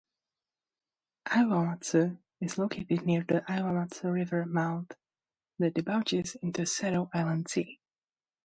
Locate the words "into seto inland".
6.41-7.47